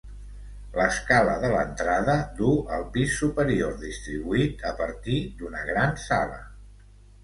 L'escala 0.77 1.35
de 1.43 1.51
l'entrada 1.51 2.15
duu 2.41 2.57
al 2.79 2.87
pis 2.97 3.15
superior 3.21 3.79
distribuït 3.87 4.69
a 4.75 4.77
partir 4.85 5.23
d'una 5.41 5.67
gran 5.73 5.99
sala. 6.11 6.47